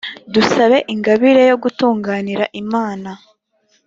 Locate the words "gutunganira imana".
1.63-3.09